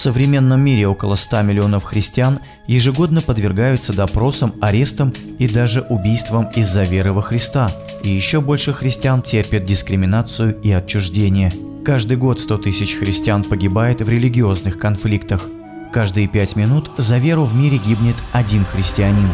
[0.00, 7.12] современном мире около 100 миллионов христиан ежегодно подвергаются допросам, арестам и даже убийствам из-за веры
[7.12, 7.70] во Христа.
[8.02, 11.52] И еще больше христиан терпят дискриминацию и отчуждение.
[11.84, 15.46] Каждый год 100 тысяч христиан погибает в религиозных конфликтах.
[15.92, 19.30] Каждые пять минут за веру в мире гибнет один христианин.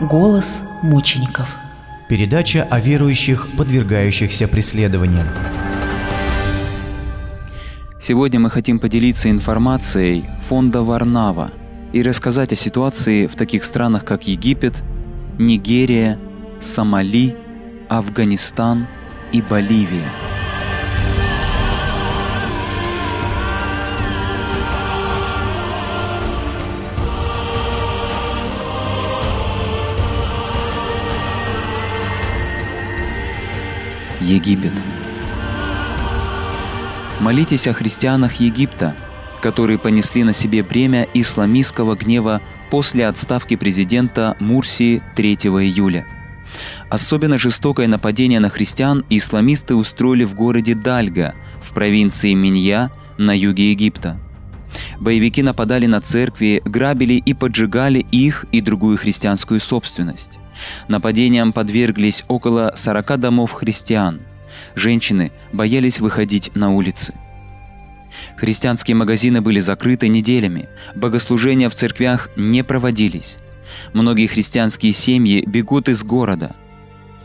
[0.00, 1.63] Голос мучеников.
[2.08, 5.26] Передача о верующих, подвергающихся преследованиям.
[7.98, 11.52] Сегодня мы хотим поделиться информацией фонда Варнава
[11.94, 14.82] и рассказать о ситуации в таких странах, как Египет,
[15.38, 16.18] Нигерия,
[16.60, 17.38] Сомали,
[17.88, 18.86] Афганистан
[19.32, 20.33] и Боливия.
[34.24, 34.72] Египет.
[37.20, 38.96] Молитесь о христианах Египта,
[39.42, 42.40] которые понесли на себе бремя исламистского гнева
[42.70, 46.06] после отставки президента Мурсии 3 июля.
[46.88, 53.72] Особенно жестокое нападение на христиан исламисты устроили в городе Дальга в провинции Минья на юге
[53.72, 54.18] Египта.
[54.98, 60.38] Боевики нападали на церкви, грабили и поджигали их и другую христианскую собственность.
[60.88, 64.20] Нападениям подверглись около 40 домов христиан.
[64.74, 67.14] Женщины боялись выходить на улицы.
[68.36, 73.38] Христианские магазины были закрыты неделями, богослужения в церквях не проводились.
[73.92, 76.54] Многие христианские семьи бегут из города.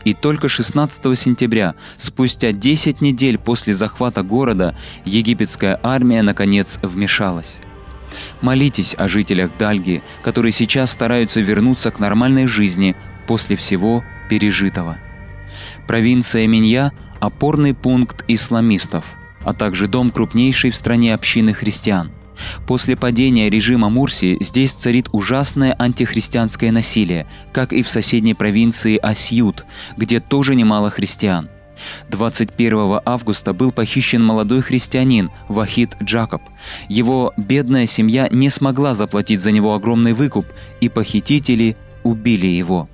[0.04, 7.60] И только 16 сентября, спустя 10 недель после захвата города, египетская армия наконец вмешалась.
[8.40, 12.96] Молитесь о жителях Дальги, которые сейчас стараются вернуться к нормальной жизни
[13.30, 14.98] после всего пережитого.
[15.86, 19.04] Провинция Минья– опорный пункт исламистов,
[19.44, 22.10] а также дом крупнейшей в стране общины христиан.
[22.66, 29.64] После падения режима Мурси здесь царит ужасное антихристианское насилие, как и в соседней провинции Асьют,
[29.96, 31.48] где тоже немало христиан.
[32.08, 36.42] 21 августа был похищен молодой христианин Вахид Джакоб.
[36.88, 40.46] Его бедная семья не смогла заплатить за него огромный выкуп,
[40.80, 42.88] и похитители убили его.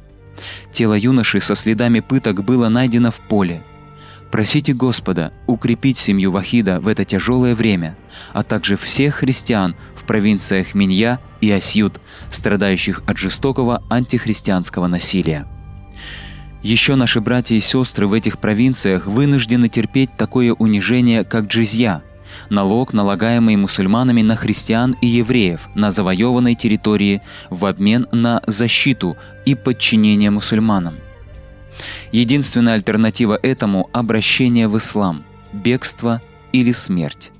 [0.72, 3.62] Тело юноши со следами пыток было найдено в поле.
[4.30, 7.96] Просите Господа укрепить семью Вахида в это тяжелое время,
[8.32, 15.46] а также всех христиан в провинциях Минья и Асьют, страдающих от жестокого антихристианского насилия.
[16.62, 22.02] Еще наши братья и сестры в этих провинциях вынуждены терпеть такое унижение, как джизья–
[22.50, 29.54] налог, налагаемый мусульманами на христиан и евреев на завоеванной территории в обмен на защиту и
[29.54, 30.96] подчинение мусульманам.
[32.12, 37.30] Единственная альтернатива этому– обращение в ислам, бегство или смерть.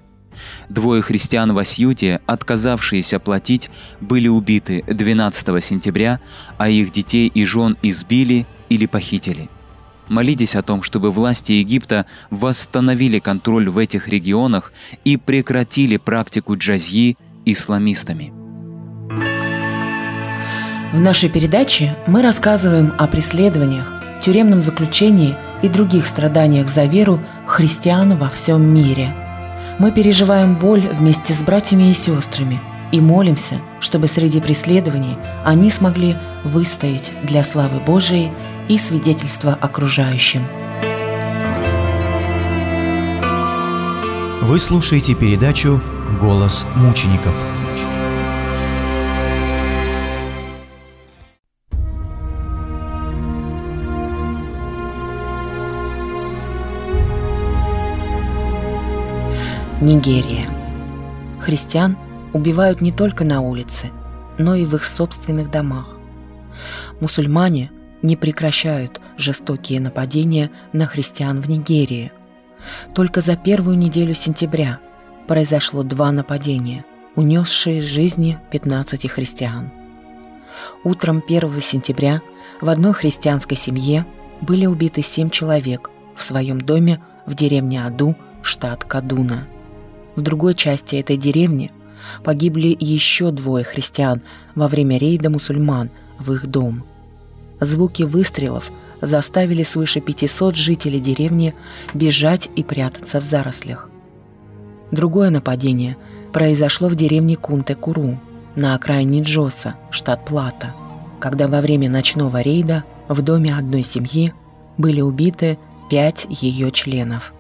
[0.69, 3.71] Двое христиан в Асьюте, отказавшиеся платить,
[4.01, 6.21] были убиты 12 сентября,
[6.59, 9.49] а их детей и жен избили или похитили.
[10.09, 14.73] Молитесь о том, чтобы власти Египта восстановили контроль в этих регионах
[15.05, 18.33] и прекратили практику джазьи исламистами.
[20.93, 28.17] В нашей передаче мы рассказываем о преследованиях, тюремном заключении и других страданиях за веру христиан
[28.17, 29.15] во всем мире.
[29.79, 32.61] Мы переживаем боль вместе с братьями и сестрами
[32.93, 38.31] и молимся, чтобы среди преследований они смогли выстоять для славы Божией
[38.69, 40.47] и свидетельства окружающим.
[44.43, 45.81] Вы слушаете передачу
[46.21, 47.35] «Голос мучеников».
[59.81, 60.49] Нигерия.
[61.41, 61.97] Христиан
[62.33, 63.91] убивают не только на улице,
[64.39, 65.97] но и в их собственных домах.
[67.01, 67.71] Мусульмане
[68.03, 72.13] не прекращают жестокие нападения на христиан в Нигерии.
[72.95, 74.81] Только за первую неделю сентября
[75.27, 76.85] произошло два нападения,
[77.15, 79.71] унесшие жизни 15 христиан.
[80.85, 82.23] Утром 1 сентября
[82.61, 84.07] в одной христианской семье
[84.41, 89.47] были убиты семь человек в своем доме в деревне Аду, штат Кадуна.
[90.15, 91.73] В другой части этой деревни
[92.25, 94.23] погибли еще двое христиан
[94.55, 96.85] во время рейда мусульман в их дом–
[97.61, 98.71] Звуки выстрелов
[99.01, 101.55] заставили свыше 500 жителей деревни
[101.95, 103.89] бежать и прятаться в зарослях.
[104.91, 105.97] Другое нападение
[106.33, 108.19] произошло в деревне Кунте-Куру
[108.55, 110.75] на окраине Джоса, штат Плата,
[111.21, 114.33] когда во время ночного рейда в доме одной семьи
[114.79, 115.59] были убиты
[115.91, 117.33] пять ее членов.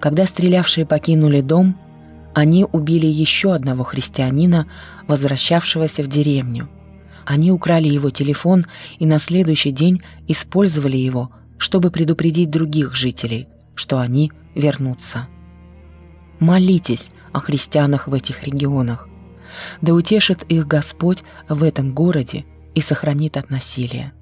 [0.00, 1.76] Когда стрелявшие покинули дом,
[2.34, 4.66] они убили еще одного христианина,
[5.06, 6.68] возвращавшегося в деревню.
[7.24, 8.64] Они украли его телефон
[8.98, 15.28] и на следующий день использовали его, чтобы предупредить других жителей, что они вернутся.
[16.40, 19.08] Молитесь о христианах в этих регионах.
[19.80, 24.12] Да утешит их Господь в этом городе и сохранит от насилия.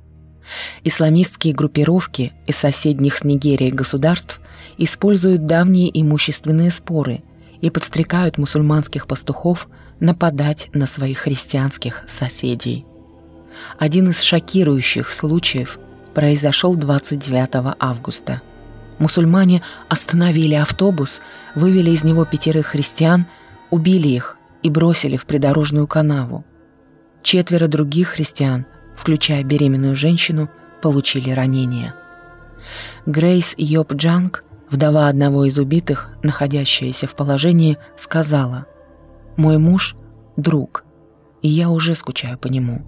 [0.82, 4.41] Исламистские группировки из соседних с Нигерией государств
[4.79, 7.23] используют давние имущественные споры
[7.61, 9.69] и подстрекают мусульманских пастухов
[10.00, 12.85] нападать на своих христианских соседей.
[13.78, 15.78] Один из шокирующих случаев
[16.14, 18.42] произошел 29 августа.
[18.98, 21.20] Мусульмане остановили автобус,
[21.54, 23.26] вывели из него пятерых христиан,
[23.70, 26.44] убили их и бросили в придорожную канаву.
[27.22, 28.66] Четверо других христиан,
[28.96, 30.50] включая беременную женщину,
[30.82, 31.94] получили ранения.
[33.06, 38.66] Грейс Йоп Джанг, вдова одного из убитых, находящаяся в положении, сказала
[39.36, 39.96] «Мой муж–
[40.36, 40.84] друг,
[41.42, 42.82] и я уже скучаю по нему.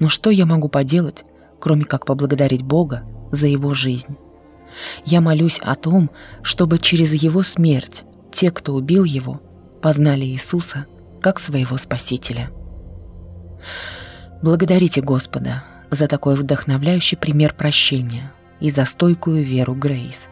[0.00, 1.24] Но что я могу поделать,
[1.60, 4.16] кроме как поблагодарить Бога за его жизнь?
[5.04, 6.10] Я молюсь о том,
[6.42, 9.40] чтобы через его смерть те, кто убил его,
[9.82, 10.86] познали Иисуса
[11.20, 12.50] как своего Спасителя.
[14.42, 20.26] Благодарите Господа за такой вдохновляющий пример прощения и за стойкую веру Грейс.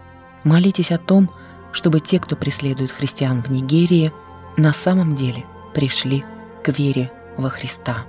[0.44, 1.30] Молитесь о том,
[1.72, 4.12] чтобы те, кто преследует христиан в Нигерии,
[4.56, 5.44] на самом деле
[5.74, 6.24] пришли
[6.64, 8.06] к вере во Христа.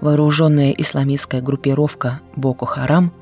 [0.00, 3.12] Вооруженная исламистская группировка Боко Харам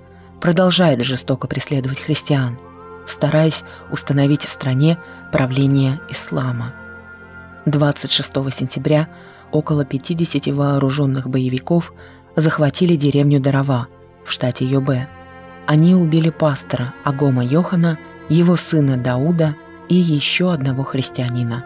[0.40, 2.58] продолжает жестоко преследовать христиан,
[3.06, 4.98] стараясь установить в стране
[5.30, 6.72] правление ислама.
[7.66, 9.08] 26 сентября
[9.52, 11.92] около 50 вооруженных боевиков
[12.34, 13.86] захватили деревню Дарова
[14.24, 15.08] в штате Йобе.
[15.66, 17.98] Они убили пастора Агома Йохана,
[18.28, 19.54] его сына Дауда
[19.88, 21.64] и еще одного христианина.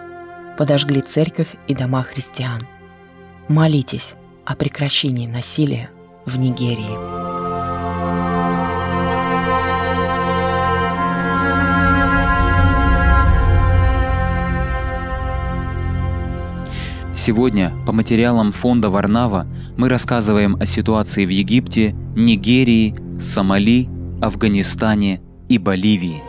[0.59, 2.67] Подожгли церковь и дома христиан.
[3.49, 4.15] Молитесь
[4.47, 5.91] о прекращении насилия
[6.25, 6.97] в Нигерии.
[17.13, 19.47] Сегодня по материалам фонда Варнава
[19.77, 23.89] мы рассказываем о ситуации в Египте, Нигерии, Сомали,
[24.23, 26.23] Афганистане и Боливии.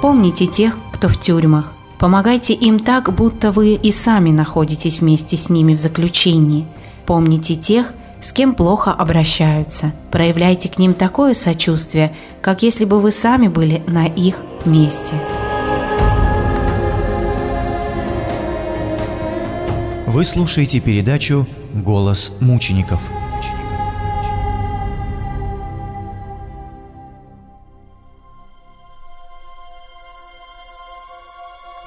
[0.00, 1.72] Помните тех, кто в тюрьмах.
[2.02, 6.66] Помогайте им так, будто вы и сами находитесь вместе с ними в заключении.
[7.06, 9.92] Помните тех, с кем плохо обращаются.
[10.10, 15.14] Проявляйте к ним такое сочувствие, как если бы вы сами были на их месте.
[20.08, 23.00] Вы слушаете передачу «Голос мучеников».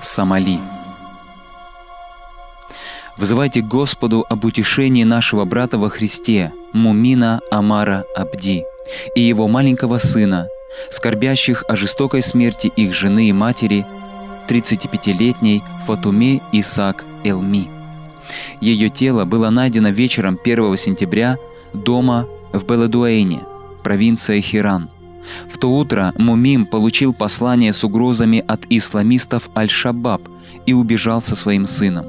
[0.05, 0.59] Сомали.
[3.17, 8.63] Взывайте Господу об утешении нашего брата во Христе, Мумина Амара Абди,
[9.15, 10.47] и его маленького сына,
[10.91, 13.85] скорбящих о жестокой смерти их жены и матери,
[14.47, 17.67] 35-летней Фатуме Исаак Элми.
[18.61, 21.37] Ее тело было найдено вечером 1 сентября
[21.73, 23.41] дома в Беледуэйне,
[23.83, 24.89] провинция Хиран.
[25.49, 30.21] В то утро Мумим получил послание с угрозами от исламистов Аль-Шабаб
[30.65, 32.05] и убежал со своим сыном.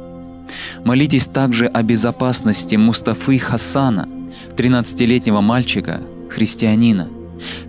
[0.85, 4.09] Молитесь также о безопасности Мустафы Хасана,
[4.57, 7.09] 13-летнего мальчика, христианина.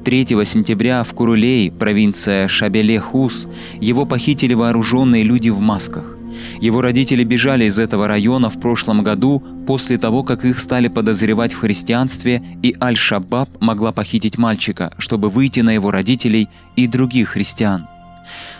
[0.05, 3.47] 3 сентября в Курулей, провинция Шабеле-Хус,
[3.81, 6.16] его похитили вооруженные люди в масках.
[6.61, 11.53] Его родители бежали из этого района в прошлом году после того, как их стали подозревать
[11.53, 17.87] в христианстве, и Аль-Шабаб могла похитить мальчика, чтобы выйти на его родителей и других христиан.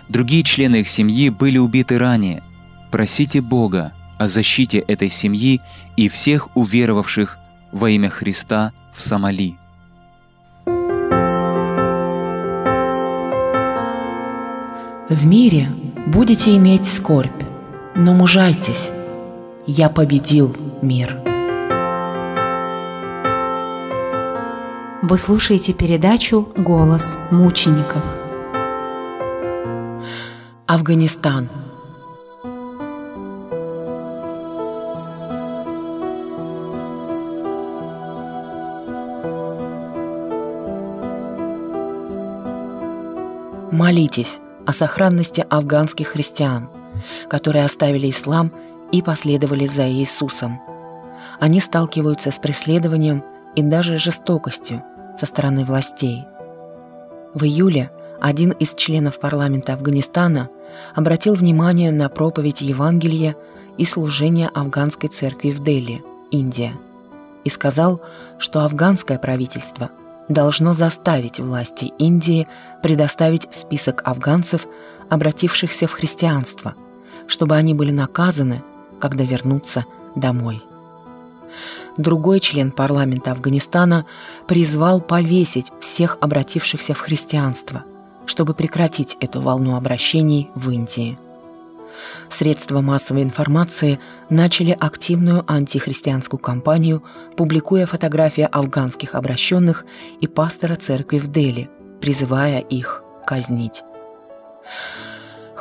[0.09, 2.43] Другие члены их семьи были убиты ранее.
[2.91, 5.61] Просите Бога о защите этой семьи
[5.95, 7.37] и всех уверовавших
[7.71, 9.55] во имя Христа в Сомали.
[15.09, 15.69] В мире
[16.07, 17.43] будете иметь скорбь,
[17.97, 18.91] но мужайтесь,
[19.65, 21.19] я победил мир.
[25.01, 28.03] Вы слушаете передачу «Голос мучеников».
[30.67, 31.49] Афганистан.
[43.71, 46.69] Молитесь о сохранности афганских христиан–
[47.29, 48.51] которые оставили ислам
[48.91, 50.59] и последовали за Иисусом.
[51.39, 53.23] Они сталкиваются с преследованием
[53.55, 54.83] и даже жестокостью
[55.17, 56.25] со стороны властей.
[57.33, 60.49] В июле один из членов парламента Афганистана
[60.95, 63.35] обратил внимание на проповедь Евангелия
[63.77, 66.73] и служение афганской церкви в Дели, Индия,
[67.43, 68.01] и сказал,
[68.39, 69.91] что афганское правительство
[70.29, 72.47] должно заставить власти Индии
[72.83, 74.65] предоставить список афганцев,
[75.09, 76.75] обратившихся в христианство,
[77.27, 78.63] чтобы они были наказаны,
[78.99, 80.63] когда вернутся домой.
[81.97, 84.05] Другой член парламента Афганистана
[84.47, 87.83] призвал повесить всех обратившихся в христианство,
[88.25, 91.17] чтобы прекратить эту волну обращений в Индии.
[92.29, 97.03] Средства массовой информации начали активную антихристианскую кампанию,
[97.35, 99.83] публикуя фотографии афганских обращенных
[100.21, 101.69] и пастора церкви в Дели,
[101.99, 103.83] призывая их казнить.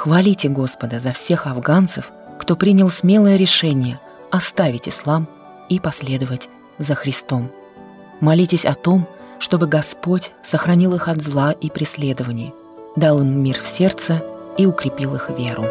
[0.07, 3.99] Хвалите Господа за всех афганцев, кто принял смелое решение
[4.31, 5.27] оставить ислам
[5.69, 6.49] и последовать
[6.79, 7.51] за Христом.
[8.21, 9.09] Молитесь о том,
[9.41, 12.55] чтобы Господь сохранил их от зла и преследований,
[12.95, 14.23] дал им мир в сердце
[14.57, 15.67] и укрепил их веру.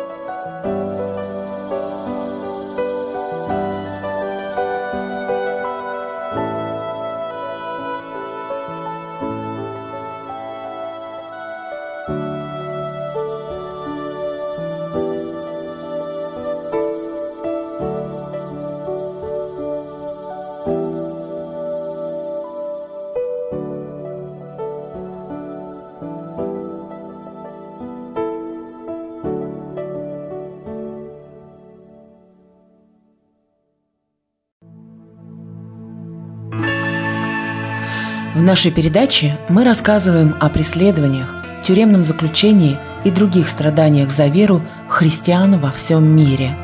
[38.36, 45.58] В нашей передаче мы рассказываем о преследованиях, тюремном заключении и других страданиях за веру христиан
[45.58, 46.58] во всем мире.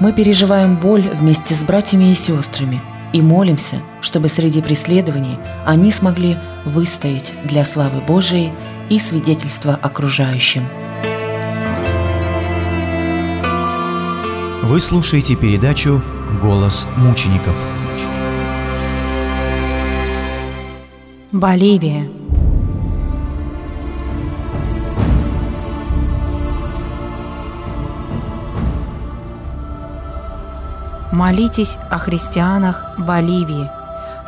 [0.00, 6.36] Мы переживаем боль вместе с братьями и сестрами и молимся, чтобы среди преследований они смогли
[6.64, 8.50] выстоять для славы Божией
[8.90, 10.64] и свидетельства окружающим.
[14.64, 16.02] Вы слушаете передачу
[16.42, 17.54] «Голос мучеников».
[21.34, 22.08] Боливия.
[31.10, 33.68] Молитесь о христианах Боливии,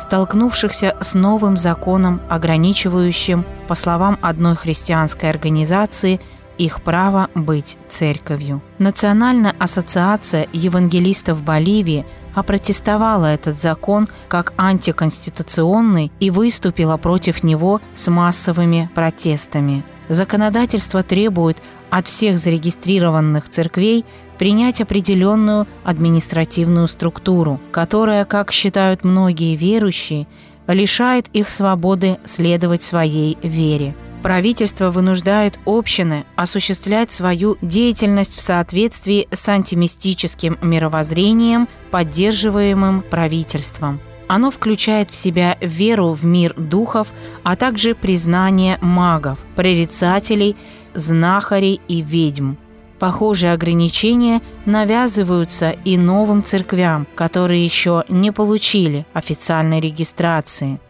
[0.01, 6.19] столкнувшихся с новым законом, ограничивающим, по словам одной христианской организации,
[6.57, 8.61] их право быть церковью.
[8.79, 12.05] Национальная ассоциация евангелистов Боливии–
[12.37, 19.83] опротестовала этот закон как антиконституционный и выступила против него с массовыми протестами.
[20.07, 21.57] Законодательство требует
[21.89, 24.05] от всех зарегистрированных церквей
[24.37, 30.27] принять определенную административную структуру, которая, как считают многие верующие,
[30.67, 33.95] лишает их свободы следовать своей вере.
[34.27, 44.01] Правительство вынуждает общины осуществлять свою деятельность в соответствии с антимистическим мировоззрением, поддерживаемым правительством.
[44.27, 50.57] Оно включает в себя веру в мир духов, а также признание магов, прорицателей,
[50.93, 52.55] знахарей и ведьм.
[52.99, 60.81] Похожие ограничения навязываются и новым церквям, которые еще не получили официальной регистрации.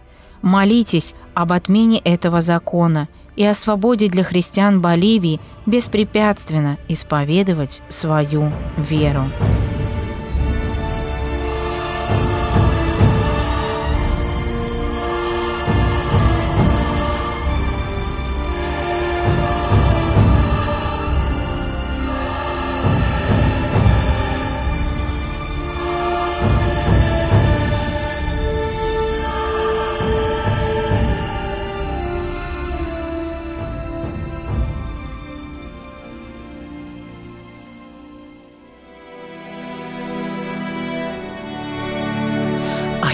[0.42, 9.30] Молитесь об отмене этого закона и о свободе для христиан Боливии беспрепятственно исповедовать свою веру.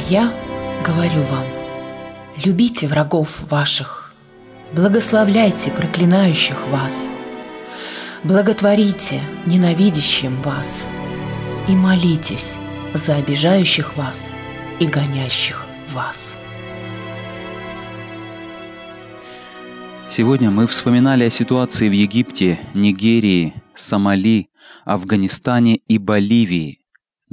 [0.09, 0.33] Я
[0.85, 1.45] говорю вам,
[2.43, 4.13] любите врагов ваших,
[4.73, 7.07] благословляйте проклинающих вас,
[8.23, 10.85] благотворите ненавидящим вас
[11.69, 12.57] и молитесь
[12.93, 14.29] за обижающих вас
[14.79, 16.35] и гонящих вас.
[20.09, 24.49] Сегодня мы вспоминали о ситуации в Египте, Нигерии, Сомали,
[24.85, 26.79] Афганистане и Боливии–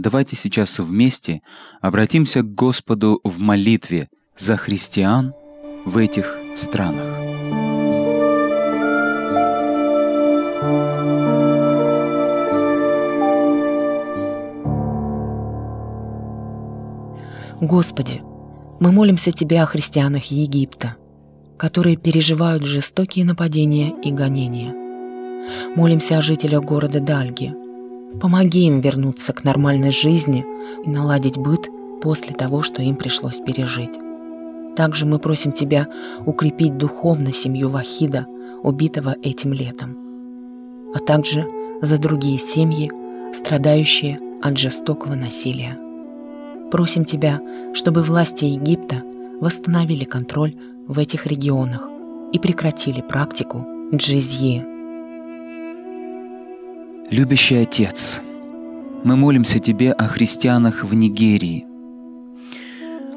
[0.03, 1.43] Давайте сейчас вместе
[1.83, 5.35] обратимся к Господу в молитве за христиан
[5.85, 7.05] в этих странах.
[17.61, 18.23] Господи,
[18.81, 20.97] Мы молимся Тебе о христианах Египта,
[21.59, 24.73] которые переживают жестокие нападения и гонения.
[25.77, 27.55] Молимся о жителях города Дальги.
[28.19, 30.45] Помоги им вернуться к нормальной жизни
[30.85, 31.69] и наладить быт
[32.03, 33.99] после того, что им пришлось пережить.
[34.77, 35.89] Также мы просим Тебя
[36.27, 38.27] укрепить духовно семью Вахида,
[38.63, 39.97] убитого этим летом,
[40.95, 41.47] а также
[41.81, 42.91] за другие семьи,
[43.35, 45.79] страдающие от жестокого насилия.
[46.71, 47.41] Просим Тебя,
[47.75, 49.03] чтобы власти Египта
[49.41, 50.55] восстановили контроль
[50.87, 51.89] в этих регионах
[52.33, 54.80] и прекратили практику джизьи.
[57.11, 58.23] Любящий Отец,
[59.03, 61.67] мы молимся Тебе о христианах в Нигерии.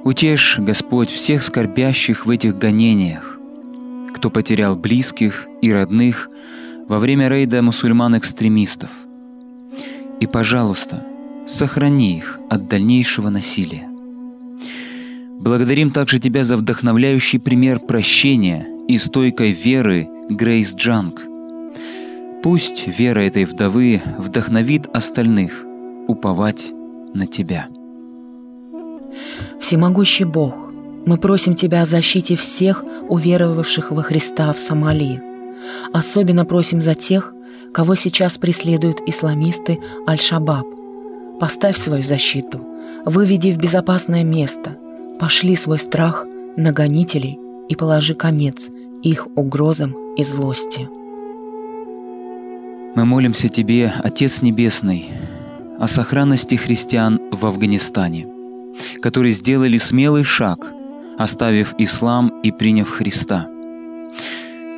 [0.04, 3.38] Утешь, Господь, всех скорбящих в этих гонениях,
[4.16, 6.32] кто потерял близких и родных
[6.88, 8.90] во время рейда мусульман-экстремистов.
[10.20, 11.06] И, пожалуйста,
[11.46, 13.88] сохрани их от дальнейшего насилия.
[15.40, 21.28] Благодарим также Тебя за вдохновляющий пример прощения и стойкой веры Грейс Джанг.
[22.44, 25.64] Пусть вера этой вдовы вдохновит остальных
[26.10, 26.74] уповать
[27.14, 27.68] на Тебя.
[29.62, 30.54] Всемогущий Бог,
[31.06, 35.22] мы просим Тебя о защите всех уверовавших во Христа в Сомали.
[35.94, 37.34] Особенно просим за тех,
[37.74, 40.68] кого сейчас преследуют исламисты Аль-Шабаб.
[41.40, 42.60] Поставь свою защиту,
[43.06, 44.78] выведи в безопасное место,
[45.18, 46.26] пошли свой страх
[46.58, 48.70] на гонителей и положи конец
[49.02, 50.90] их угрозам и злости.
[52.96, 55.10] Мы молимся Тебе, Отец Небесный,
[55.80, 58.28] о сохранности христиан в Афганистане,
[59.02, 60.72] которые сделали смелый шаг,
[61.18, 63.48] оставив ислам и приняв Христа.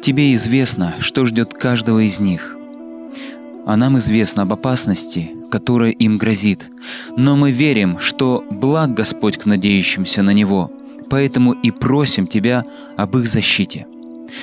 [0.02, 2.56] Тебе известно, что ждет каждого из них–
[3.66, 6.70] а нам известно об опасности, которая им грозит.
[7.18, 10.72] Но мы верим, что благ Господь к надеющимся на Него,
[11.10, 12.64] поэтому и просим Тебя
[12.96, 13.88] об их защите.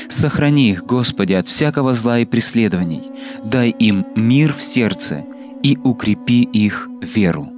[0.09, 3.03] Сохрани их, Господи, от всякого зла и преследований,
[3.45, 5.25] дай им мир в сердце
[5.63, 7.49] и укрепи их веру.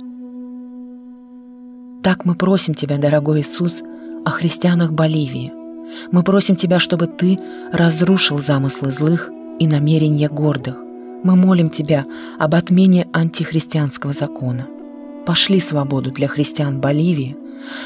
[2.03, 3.83] Так мы просим Тебя, дорогой Иисус,
[4.25, 5.53] о христианах Боливии.
[6.13, 7.39] Мы просим Тебя, чтобы Ты
[7.73, 10.77] разрушил замыслы злых и намерения гордых,
[11.25, 12.05] мы молим Тебя
[12.39, 14.69] об отмене антихристианского закона.
[15.27, 17.37] Пошли свободу для христиан Боливии,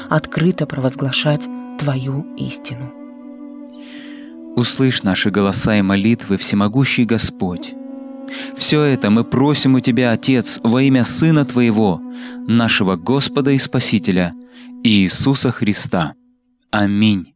[0.09, 1.47] открыто провозглашать
[1.79, 2.98] Твою истину.
[4.55, 7.73] Услышь наши голоса и молитвы, всемогущий Господь.
[8.57, 12.01] Все это мы просим у Тебя, Отец, во имя Сына Твоего,
[12.47, 14.33] нашего Господа и Спасителя,
[14.83, 16.13] Иисуса Христа.
[16.71, 17.33] Аминь.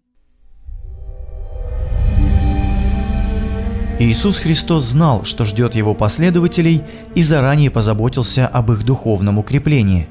[3.99, 6.84] Иисус Христос знал, что ждет его последователей
[7.15, 10.08] и заранее позаботился об их духовном укреплении.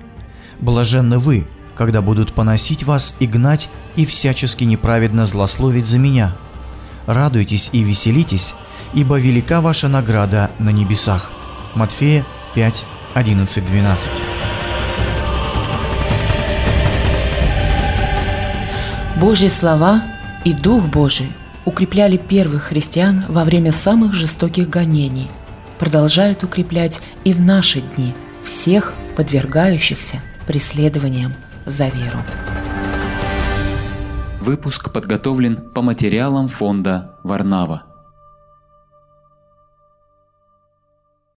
[0.61, 6.37] «Блаженны вы, когда будут поносить вас и гнать и всячески неправедно злословить за меня.
[7.07, 8.55] Радуйтесь и веселитесь,
[8.95, 11.33] ибо велика ваша награда на небесах».
[11.75, 12.85] Матфея 5,
[13.15, 14.11] 11, 12.
[19.17, 20.03] Божьи слова
[20.45, 21.33] и Дух Божий–
[21.65, 25.31] укрепляли первых христиан во время самых жестоких гонений,
[25.79, 31.35] продолжают укреплять и в наши дни всех подвергающихся преследованиям
[31.67, 32.19] за веру.
[34.43, 37.92] Выпуск подготовлен по материалам фонда Варнава.